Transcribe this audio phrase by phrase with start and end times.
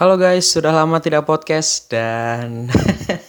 [0.00, 2.72] Halo guys, sudah lama tidak podcast dan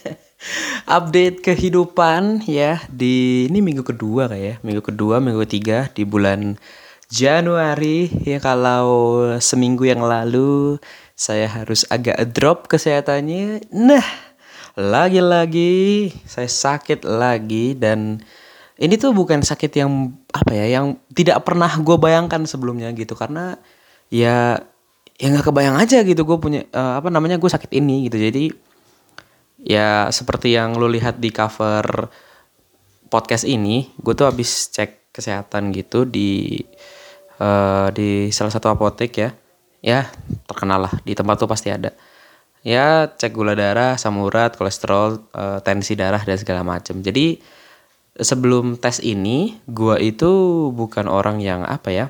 [0.96, 6.56] update kehidupan ya di ini minggu kedua kayak ya, minggu kedua, minggu ketiga di bulan
[7.12, 8.40] Januari ya.
[8.40, 8.88] Kalau
[9.36, 10.80] seminggu yang lalu
[11.12, 13.68] saya harus agak drop kesehatannya.
[13.68, 14.08] Nah,
[14.72, 18.24] lagi-lagi saya sakit lagi dan
[18.80, 23.12] ini tuh bukan sakit yang apa ya, yang tidak pernah gue bayangkan sebelumnya gitu.
[23.12, 23.60] Karena
[24.08, 24.56] ya
[25.18, 28.16] ya nggak kebayang aja gitu gue punya uh, apa namanya gue sakit ini gitu.
[28.20, 28.52] Jadi
[29.62, 32.10] ya seperti yang lo lihat di cover
[33.12, 36.60] podcast ini gue tuh habis cek kesehatan gitu di
[37.40, 39.30] uh, di salah satu apotek ya.
[39.82, 40.06] Ya
[40.46, 41.90] terkenal lah di tempat tuh pasti ada.
[42.62, 47.42] Ya cek gula darah asam urat kolesterol uh, tensi darah dan segala macam jadi
[48.18, 50.30] sebelum tes ini gue itu
[50.72, 52.06] bukan orang yang apa ya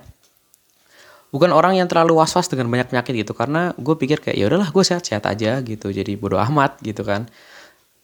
[1.33, 4.69] bukan orang yang terlalu was-was dengan banyak penyakit gitu karena gue pikir kayak ya udahlah
[4.69, 5.89] gue sehat-sehat aja gitu.
[5.89, 7.27] Jadi bodoh amat gitu kan.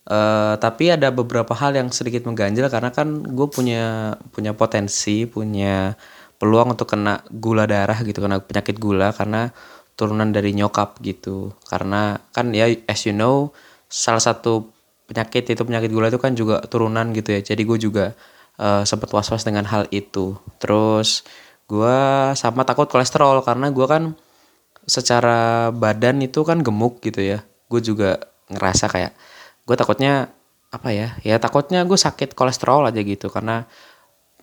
[0.08, 5.92] Uh, tapi ada beberapa hal yang sedikit mengganjal karena kan gue punya punya potensi punya
[6.40, 9.52] peluang untuk kena gula darah gitu kena penyakit gula karena
[10.00, 11.52] turunan dari nyokap gitu.
[11.68, 13.52] Karena kan ya as you know
[13.92, 14.72] salah satu
[15.04, 17.40] penyakit itu penyakit gula itu kan juga turunan gitu ya.
[17.44, 18.16] Jadi gue juga
[18.56, 20.40] uh, sempat was-was dengan hal itu.
[20.56, 21.28] Terus
[21.68, 21.98] gue
[22.32, 24.16] sama takut kolesterol karena gue kan
[24.88, 27.44] secara badan itu kan gemuk gitu ya.
[27.68, 28.16] Gue juga
[28.48, 29.12] ngerasa kayak
[29.68, 30.32] gue takutnya
[30.72, 31.20] apa ya?
[31.20, 33.68] Ya takutnya gue sakit kolesterol aja gitu karena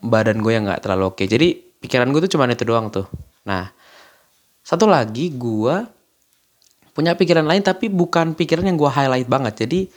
[0.06, 1.26] badan gue yang nggak terlalu oke.
[1.26, 3.09] Jadi pikiran gue tuh cuma itu doang tuh.
[3.50, 3.73] Nah
[4.62, 5.76] satu lagi gue
[6.94, 9.66] punya pikiran lain tapi bukan pikiran yang gue highlight banget.
[9.66, 9.90] Jadi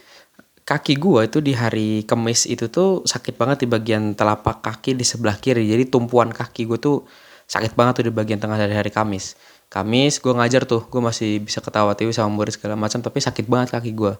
[0.69, 5.05] kaki gue itu di hari kemis itu tuh sakit banget di bagian telapak kaki di
[5.09, 5.65] sebelah kiri.
[5.65, 7.09] Jadi tumpuan kaki gue tuh
[7.49, 9.41] sakit banget tuh di bagian tengah dari hari kamis.
[9.73, 13.49] Kamis gue ngajar tuh gue masih bisa ketawa TV sama murid segala macam tapi sakit
[13.49, 14.13] banget kaki gue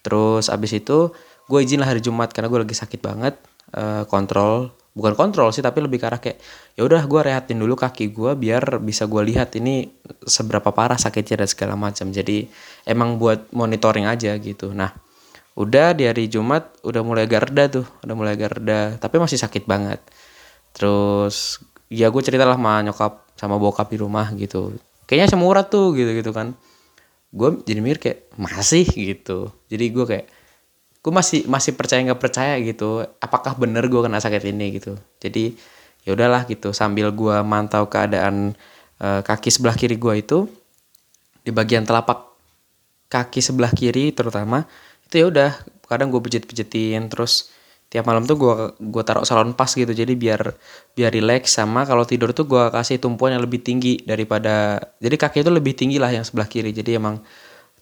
[0.00, 1.12] terus abis itu
[1.48, 3.36] gue izin lah hari jumat karena gue lagi sakit banget
[3.76, 6.40] uh, kontrol bukan kontrol sih tapi lebih ke arah kayak
[6.74, 9.86] ya udah gue rehatin dulu kaki gue biar bisa gue lihat ini
[10.26, 12.10] seberapa parah sakitnya dan segala macam.
[12.10, 12.50] Jadi
[12.88, 14.74] emang buat monitoring aja gitu.
[14.74, 14.90] Nah
[15.58, 19.98] udah di hari Jumat udah mulai garda tuh udah mulai garda tapi masih sakit banget.
[20.74, 21.58] Terus
[21.90, 24.74] ya gue cerita lah sama nyokap sama bokap di rumah gitu.
[25.10, 26.54] Kayaknya semurat tuh gitu gitu kan.
[27.34, 28.86] Gue jadi mikir kayak masih?
[28.86, 29.50] gitu.
[29.66, 30.26] Jadi gue kayak
[31.00, 34.94] gue masih masih percaya nggak percaya gitu apakah bener gue kena sakit ini gitu.
[35.18, 35.56] Jadi
[36.04, 38.56] ya udahlah gitu sambil gue mantau keadaan
[38.96, 40.38] e, kaki sebelah kiri gue itu
[41.44, 42.36] di bagian telapak
[43.10, 44.64] kaki sebelah kiri terutama
[45.10, 45.50] itu ya udah
[45.90, 47.50] kadang gue pijet-pijetin terus
[47.90, 50.54] tiap malam tuh gue gue taruh salon pas gitu jadi biar
[50.94, 55.42] biar relax sama kalau tidur tuh gue kasih tumpuan yang lebih tinggi daripada jadi kaki
[55.42, 57.18] itu lebih tinggi lah yang sebelah kiri jadi emang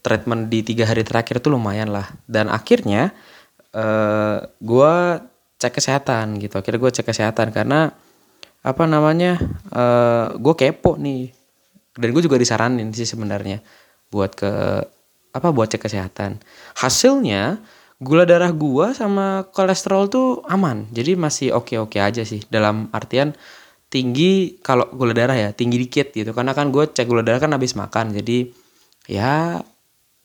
[0.02, 2.06] treatment di tiga hari terakhir tuh lumayan lah.
[2.24, 3.12] Dan akhirnya
[3.74, 4.94] uh, eh, gue
[5.58, 7.90] cek kesehatan gitu akhirnya gue cek kesehatan karena
[8.62, 9.38] apa namanya
[9.74, 11.34] uh, gue kepo nih.
[11.98, 13.58] Dan gue juga disaranin sih sebenarnya
[14.08, 14.52] buat ke
[15.32, 16.40] apa buat cek kesehatan.
[16.78, 17.60] Hasilnya
[17.98, 20.86] gula darah gua sama kolesterol tuh aman.
[20.94, 22.42] Jadi masih oke-oke aja sih.
[22.46, 23.34] Dalam artian
[23.88, 26.30] tinggi kalau gula darah ya tinggi dikit gitu.
[26.36, 28.14] Karena kan gue cek gula darah kan habis makan.
[28.14, 28.52] Jadi
[29.08, 29.60] ya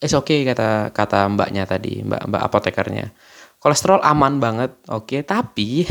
[0.03, 3.15] es oke okay, kata kata mbaknya tadi mbak mbak apotekernya.
[3.63, 5.07] Kolesterol aman banget oke.
[5.07, 5.87] Okay, tapi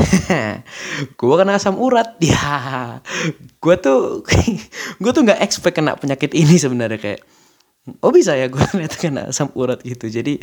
[1.19, 2.15] gue kena asam urat.
[2.21, 3.01] Ya
[3.59, 4.21] gue tuh
[5.01, 7.21] gue tuh nggak expect kena penyakit ini sebenarnya kayak
[7.83, 10.07] oh bisa ya gue ternyata kena asam urat gitu.
[10.07, 10.39] Jadi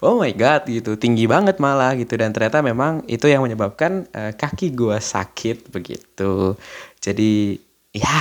[0.00, 0.96] oh my god gitu.
[0.96, 2.16] Tinggi banget malah gitu.
[2.16, 6.56] Dan ternyata memang itu yang menyebabkan uh, kaki gue sakit begitu.
[6.98, 7.60] Jadi
[7.92, 8.20] ya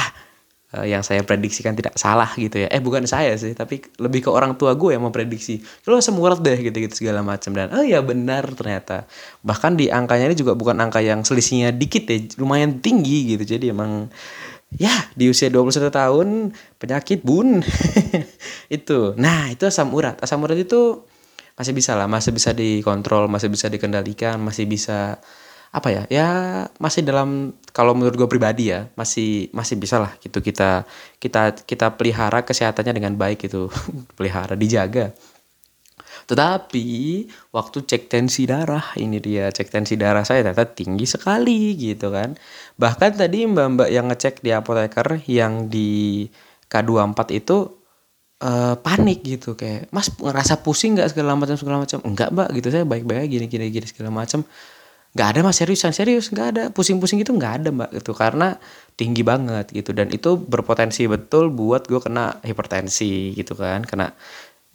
[0.75, 2.67] uh, yang saya prediksikan tidak salah gitu ya.
[2.67, 6.43] Eh bukan saya sih tapi lebih ke orang tua gue yang memprediksi lo asam urat
[6.43, 7.55] deh gitu gitu segala macam.
[7.55, 9.07] Dan oh ya benar ternyata.
[9.47, 13.47] Bahkan di angkanya ini juga bukan angka yang selisihnya dikit ya lumayan tinggi gitu.
[13.47, 14.11] Jadi emang
[14.75, 16.27] ya di usia 21 tahun
[16.75, 17.63] penyakit bun.
[18.77, 19.15] Itu.
[19.15, 20.19] Nah itu asam urat.
[20.19, 21.07] Asam urat itu
[21.57, 25.17] masih bisa lah masih bisa dikontrol masih bisa dikendalikan masih bisa
[25.73, 26.29] apa ya ya
[26.77, 30.85] masih dalam kalau menurut gue pribadi ya masih masih bisa lah gitu kita
[31.17, 33.73] kita kita pelihara kesehatannya dengan baik itu
[34.17, 35.17] pelihara dijaga
[36.27, 36.87] tetapi
[37.55, 42.35] waktu cek tensi darah ini dia cek tensi darah saya ternyata tinggi sekali gitu kan.
[42.75, 46.27] Bahkan tadi mbak-mbak yang ngecek di apoteker yang di
[46.67, 47.57] K24 itu
[48.43, 52.03] uh, panik gitu kayak Mas ngerasa pusing nggak segala macam segala macam?
[52.03, 54.43] Enggak mbak gitu saya baik-baik gini gini gini segala macam.
[55.15, 55.95] Nggak ada mas seriusan?
[55.95, 56.63] Serius nggak ada.
[56.69, 58.59] Pusing-pusing itu nggak ada mbak itu karena
[58.99, 59.95] tinggi banget gitu.
[59.95, 64.11] Dan itu berpotensi betul buat gue kena hipertensi gitu kan kena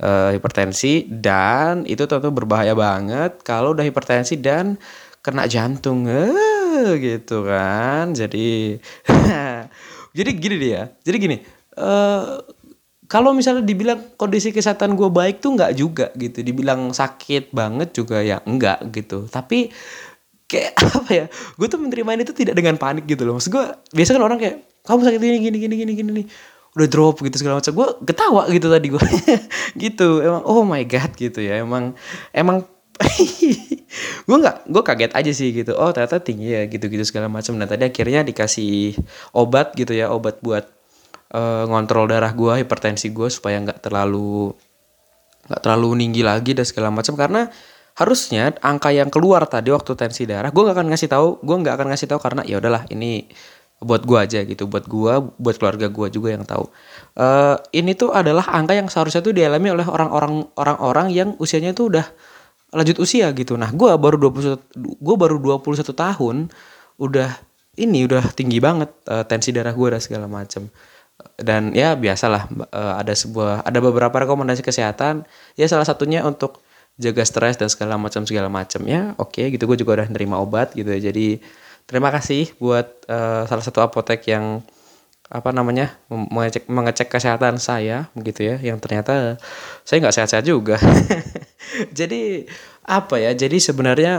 [0.00, 4.80] uh, hipertensi dan itu tentu berbahaya banget kalau udah hipertensi dan
[5.20, 6.08] kena jantung.
[6.08, 8.16] Uh, gitu kan.
[8.16, 8.80] Jadi
[10.16, 10.88] jadi gini dia.
[11.04, 11.36] Jadi gini
[11.76, 12.40] uh,
[13.12, 16.40] kalau misalnya dibilang kondisi kesehatan gue baik tuh nggak juga gitu.
[16.40, 19.28] Dibilang sakit banget juga ya enggak gitu.
[19.28, 19.68] Tapi
[20.48, 23.36] kayak apa ya gue tuh menerima ini tuh tidak dengan panik gitu loh.
[23.36, 26.26] Maksud gue biasa kan orang kayak kamu sakit ini gini gini gini gini nih
[26.72, 27.72] udah drop gitu segala macam.
[27.72, 29.04] Gue ketawa gitu tadi gue
[29.84, 30.08] gitu.
[30.24, 31.60] Emang oh my god gitu ya.
[31.60, 31.92] Emang
[32.32, 32.64] emang
[34.28, 35.76] gue nggak gue kaget aja sih gitu.
[35.76, 37.56] Oh ternyata tinggi ya gitu gitu segala macam.
[37.60, 38.96] Dan tadi akhirnya dikasih
[39.36, 40.64] obat gitu ya obat buat
[41.36, 44.56] uh, ngontrol darah gue hipertensi gue supaya nggak terlalu
[45.42, 47.12] nggak terlalu tinggi lagi dan segala macam.
[47.18, 47.52] Karena
[47.92, 51.74] harusnya angka yang keluar tadi waktu tensi darah gue gak akan ngasih tahu gue nggak
[51.76, 53.28] akan ngasih tahu karena ya udahlah ini
[53.82, 56.70] buat gue aja gitu buat gue buat keluarga gue juga yang tahu.
[57.18, 61.90] Uh, ini tuh adalah angka yang seharusnya tuh dialami oleh orang-orang orang-orang yang usianya tuh
[61.90, 62.06] udah
[62.72, 63.58] lanjut usia gitu.
[63.58, 66.36] Nah gue baru 21 gue baru 21 tahun
[67.02, 67.30] udah
[67.76, 70.70] ini udah tinggi banget uh, tensi darah gue dan segala macam
[71.38, 75.26] dan ya biasalah uh, ada sebuah ada beberapa rekomendasi kesehatan.
[75.58, 76.62] Ya salah satunya untuk
[77.00, 80.38] jaga stres dan segala macam segala macam ya oke okay, gitu gue juga udah nerima
[80.38, 81.12] obat gitu ya.
[81.12, 81.42] Jadi
[81.86, 84.62] terima kasih buat uh, salah satu apotek yang
[85.32, 89.40] apa namanya mengecek mengecek kesehatan saya gitu ya yang ternyata
[89.80, 90.76] saya nggak sehat-sehat juga.
[91.98, 92.44] Jadi
[92.84, 94.18] apa ya jadi sebenarnya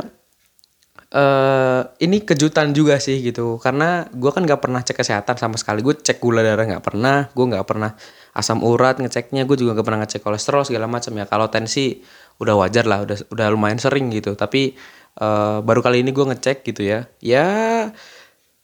[1.14, 3.62] uh, ini kejutan juga sih gitu.
[3.62, 5.86] Karena gue kan nggak pernah cek kesehatan sama sekali.
[5.86, 7.94] Gue cek gula darah nggak pernah gue nggak pernah
[8.34, 11.14] asam urat ngeceknya gue juga nggak pernah ngecek kolesterol segala macam.
[11.14, 12.02] Ya kalau tensi
[12.42, 14.34] udah wajar lah udah udah lumayan sering gitu.
[14.34, 14.74] Tapi
[15.20, 17.10] uh, baru kali ini gue ngecek gitu ya.
[17.20, 17.48] Ya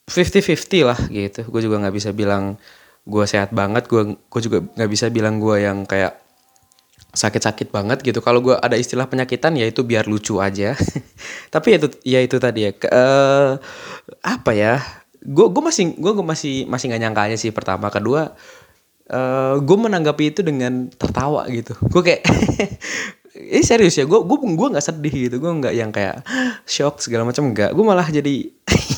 [0.10, 1.42] 50-50 lah gitu.
[1.50, 2.58] Gue juga nggak bisa bilang
[3.06, 3.86] gue sehat banget.
[3.86, 6.18] Gue gue juga nggak bisa bilang gue yang kayak
[7.14, 8.22] sakit-sakit banget gitu.
[8.22, 10.74] Kalau gue ada istilah penyakitan ya itu biar lucu aja.
[11.54, 12.72] Tapi itu ya itu tadi ya.
[12.74, 13.58] Ke, uh,
[14.26, 14.82] apa ya?
[15.22, 17.90] Gue gue masih gue masih masih nggak nyangka aja sih pertama.
[17.94, 18.34] Kedua
[19.10, 21.74] uh, gue menanggapi itu dengan tertawa gitu.
[21.90, 22.24] Gue kayak
[23.40, 25.36] ini serius ya gue gue gue nggak sedih gitu.
[25.40, 26.28] Gue nggak yang kayak
[26.68, 28.52] shock segala macam enggak gue malah jadi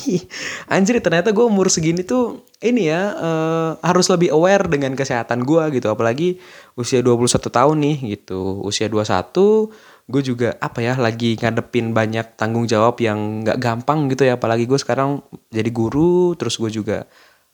[0.74, 5.78] anjir ternyata gue umur segini tuh ini ya uh, harus lebih aware dengan kesehatan gue
[5.78, 5.94] gitu.
[5.94, 6.42] Apalagi
[6.74, 8.66] usia 21 tahun nih gitu.
[8.66, 14.26] Usia 21 gue juga apa ya lagi ngadepin banyak tanggung jawab yang nggak gampang gitu
[14.26, 14.42] ya.
[14.42, 15.22] Apalagi gue sekarang
[15.54, 17.06] jadi guru terus gue juga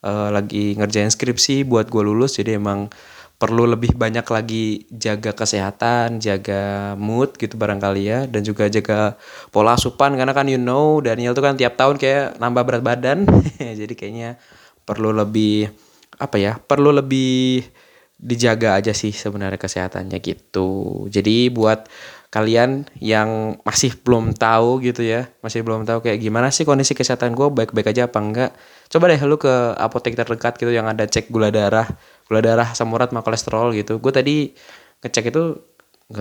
[0.08, 2.40] uh, lagi ngerjain skripsi buat gue lulus.
[2.40, 2.88] Jadi emang
[3.38, 9.14] perlu lebih banyak lagi jaga kesehatan, jaga mood gitu barangkali ya dan juga jaga
[9.54, 13.30] pola asupan karena kan you know Daniel tuh kan tiap tahun kayak nambah berat badan.
[13.80, 14.42] Jadi kayaknya
[14.82, 15.70] perlu lebih
[16.18, 16.58] apa ya?
[16.58, 17.62] Perlu lebih
[18.18, 21.06] dijaga aja sih sebenarnya kesehatannya gitu.
[21.06, 21.86] Jadi buat
[22.34, 27.38] kalian yang masih belum tahu gitu ya, masih belum tahu kayak gimana sih kondisi kesehatan
[27.38, 28.52] gue baik-baik aja apa enggak?
[28.90, 31.86] Coba deh lu ke apotek terdekat gitu yang ada cek gula darah
[32.28, 34.04] gula darah asam urat sama kolesterol gitu.
[34.04, 34.52] Gue tadi
[35.00, 35.44] ngecek itu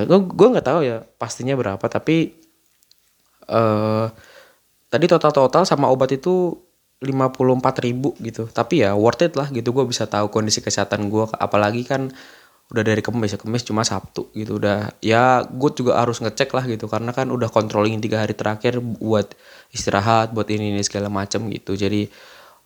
[0.07, 2.35] gue nggak tahu ya pastinya berapa tapi
[3.51, 4.11] uh,
[4.91, 6.59] tadi total total sama obat itu
[7.03, 8.47] lima puluh empat ribu gitu.
[8.51, 12.11] Tapi ya worth it lah gitu gue bisa tahu kondisi kesehatan gue apalagi kan
[12.67, 14.59] udah dari kemis ya kemis cuma sabtu gitu.
[14.59, 18.83] Udah ya gue juga harus ngecek lah gitu karena kan udah controlling tiga hari terakhir
[18.83, 19.35] buat
[19.71, 21.79] istirahat buat ini ini segala macem gitu.
[21.79, 22.11] Jadi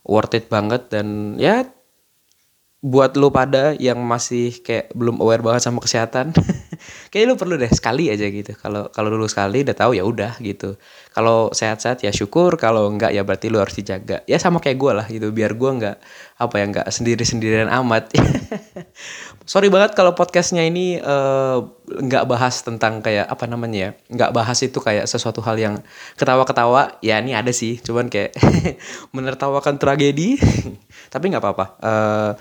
[0.01, 1.61] worth it banget dan ya
[2.81, 6.33] buat lu pada yang masih kayak belum aware banget sama kesehatan
[7.13, 8.57] kayak lu perlu deh sekali aja gitu.
[8.57, 10.81] Kalau kalau dulu sekali udah tahu ya udah gitu.
[11.13, 14.25] Kalau sehat-sehat ya syukur kalau enggak ya berarti lu harus dijaga.
[14.25, 16.01] Ya sama kayak gue lah gitu biar gue enggak
[16.41, 18.17] apa ya enggak sendiri sendirian amat.
[19.51, 24.57] Sorry banget kalau podcastnya ini uh, nggak bahas tentang kayak apa namanya ya nggak bahas
[24.65, 25.75] itu kayak sesuatu hal yang
[26.17, 26.97] ketawa-ketawa.
[27.05, 28.33] Ya ini ada sih cuman kayak
[29.15, 30.41] menertawakan tragedi.
[31.13, 31.65] Tapi nggak apa-apa.
[31.77, 32.31] Uh,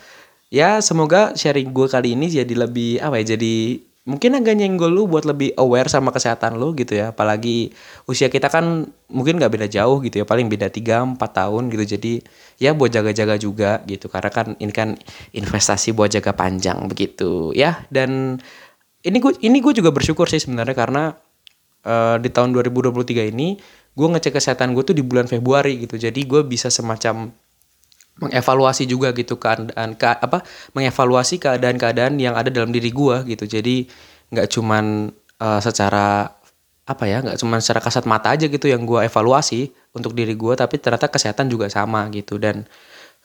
[0.51, 5.05] ya semoga sharing gue kali ini jadi lebih apa ya jadi mungkin agak nyenggol lu
[5.05, 7.13] buat lebih aware sama kesehatan lu gitu ya.
[7.13, 7.71] Apalagi
[8.09, 11.85] usia kita kan mungkin nggak beda jauh gitu ya paling beda 3 4 tahun gitu.
[11.97, 12.13] Jadi
[12.59, 14.09] ya buat jaga-jaga juga gitu.
[14.09, 14.97] Karena kan ini kan
[15.37, 17.85] investasi buat jaga panjang begitu ya.
[17.93, 18.41] Dan
[19.05, 21.15] ini gue ini gue juga bersyukur sih sebenarnya karena
[21.85, 23.57] uh, di tahun 2023 ini
[23.91, 26.01] gue ngecek kesehatan gue tuh di bulan Februari gitu.
[26.01, 27.29] Jadi gue bisa semacam
[28.21, 30.45] mengevaluasi juga gitu keadaan ke, apa
[30.77, 33.49] mengevaluasi keadaan-keadaan yang ada dalam diri gua gitu.
[33.49, 33.89] Jadi
[34.31, 35.11] nggak cuman
[35.41, 36.37] uh, secara
[36.91, 40.59] apa ya nggak cuma secara kasat mata aja gitu yang gue evaluasi untuk diri gue
[40.59, 42.37] tapi ternyata kesehatan juga sama gitu.
[42.37, 42.67] Dan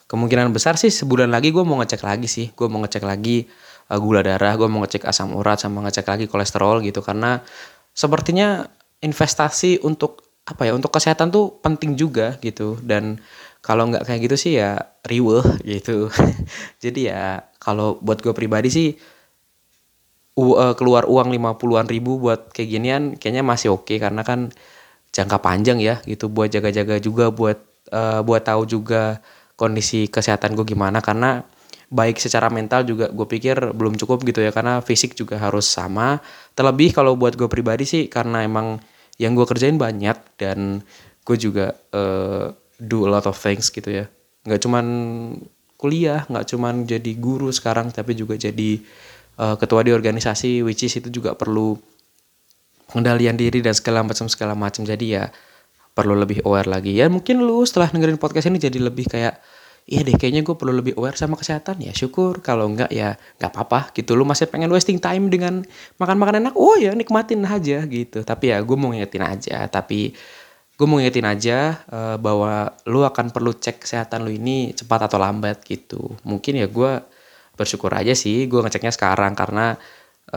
[0.06, 2.54] kemungkinan besar sih sebulan lagi gue mau ngecek lagi sih.
[2.54, 3.46] Gue mau ngecek lagi
[3.90, 7.02] uh, gula darah gue mau ngecek asam urat sama ngecek lagi kolesterol gitu.
[7.02, 7.42] Karena
[7.90, 8.62] sepertinya
[9.02, 12.78] investasi untuk apa ya untuk kesehatan tuh penting juga gitu.
[12.86, 13.18] Dan
[13.66, 16.06] kalau nggak kayak gitu sih ya riweh gitu.
[16.82, 18.88] Jadi ya kalau buat gue pribadi sih
[20.38, 23.90] uh, keluar uang 50-an ribu buat kayak ginian kayaknya masih oke.
[23.90, 24.54] Okay, karena kan
[25.10, 26.30] jangka panjang ya gitu.
[26.30, 27.58] Buat jaga-jaga juga buat
[27.90, 29.18] uh, buat tahu juga
[29.58, 31.02] kondisi kesehatan gue gimana.
[31.02, 31.42] Karena
[31.90, 34.54] baik secara mental juga gue pikir belum cukup gitu ya.
[34.54, 36.22] Karena fisik juga harus sama.
[36.54, 38.78] Terlebih kalau buat gue pribadi sih karena emang
[39.18, 40.86] yang gue kerjain banyak dan
[41.26, 44.04] gue juga uh, do a lot of things gitu ya.
[44.44, 44.86] Nggak cuman
[45.76, 48.80] kuliah nggak cuman jadi guru sekarang tapi juga jadi
[49.36, 51.76] uh, ketua di organisasi which is itu juga perlu
[52.88, 54.86] pengendalian diri dan segala macam segala macam.
[54.86, 55.28] Jadi ya
[55.96, 56.96] perlu lebih aware lagi.
[56.96, 59.40] Ya mungkin lu setelah dengerin podcast ini jadi lebih kayak
[59.86, 61.82] iya deh kayaknya gue perlu lebih aware sama kesehatan.
[61.82, 62.40] Ya syukur.
[62.40, 64.14] Kalau enggak ya nggak apa-apa gitu.
[64.14, 65.64] Lu masih pengen wasting time dengan
[66.00, 68.22] makan makan enak oh ya nikmatin aja gitu.
[68.22, 69.66] Tapi ya gue mau ngingetin aja.
[69.66, 70.14] Tapi
[70.76, 75.16] gue mau ngingetin aja uh, bahwa lu akan perlu cek kesehatan lu ini cepat atau
[75.16, 77.00] lambat gitu mungkin ya gue
[77.56, 79.80] bersyukur aja sih gue ngeceknya sekarang karena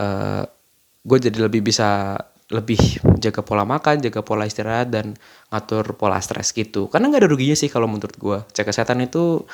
[0.00, 0.42] eh,
[1.04, 2.16] gue jadi lebih bisa
[2.50, 5.14] lebih jaga pola makan, jaga pola istirahat dan
[5.54, 6.90] ngatur pola stres gitu.
[6.90, 8.38] Karena nggak ada ruginya sih kalau menurut gue.
[8.50, 9.46] Cek kesehatan itu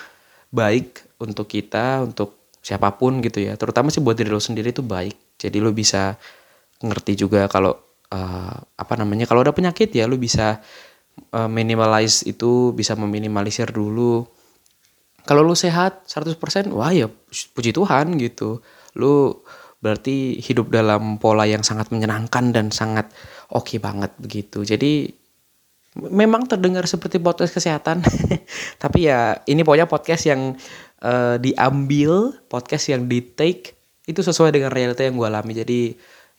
[0.49, 3.53] baik untuk kita, untuk siapa pun gitu ya.
[3.61, 5.37] Terutama sih buat diri lo sendiri itu baik.
[5.37, 6.17] Jadi lo bisa
[6.81, 7.77] ngerti juga kalau
[8.13, 10.61] uh, apa namanya kalau ada penyakit ya lo bisa
[11.33, 14.27] uh, minimalize itu, bisa meminimalisir dulu.
[15.27, 17.11] Kalau lu sehat 100% wah ya
[17.55, 18.63] puji Tuhan gitu.
[18.95, 19.43] Lu
[19.83, 23.11] berarti hidup dalam pola yang sangat menyenangkan dan sangat
[23.51, 24.63] oke okay banget begitu.
[24.63, 25.11] Jadi
[25.97, 28.05] memang terdengar seperti podcast kesehatan
[28.83, 30.53] tapi ya ini pokoknya podcast yang
[31.01, 33.73] uh, diambil podcast yang di take
[34.05, 35.53] itu sesuai dengan realita yang gue alami.
[35.57, 35.81] Jadi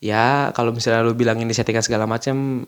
[0.04, 2.66] ya kalau misalnya lu bilang ini settingan segala macam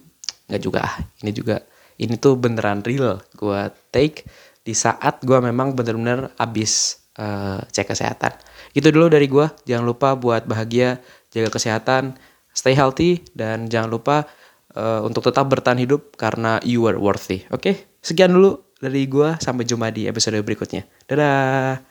[0.49, 0.83] nggak juga
[1.21, 1.61] ini juga
[1.99, 3.61] ini tuh beneran real gue
[3.93, 4.25] take
[4.63, 8.33] di saat gue memang bener-bener abis uh, cek kesehatan.
[8.71, 9.49] Itu dulu dari gue.
[9.67, 11.01] Jangan lupa buat bahagia,
[11.33, 12.15] jaga kesehatan,
[12.55, 14.29] stay healthy, dan jangan lupa
[14.77, 17.43] uh, untuk tetap bertahan hidup karena you are worthy.
[17.49, 17.75] Oke, okay?
[18.05, 19.41] sekian dulu dari gue.
[19.41, 20.85] Sampai jumpa di episode berikutnya.
[21.09, 21.88] Dadah.